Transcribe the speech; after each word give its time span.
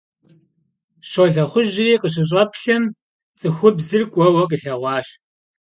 Щолэхъужьри 1.09 1.99
къыщыщӀэплъым, 2.01 2.83
цӀыхубзыр 3.39 4.03
кӀуэуэ 4.13 4.43
къилъэгъуащ. 4.49 5.07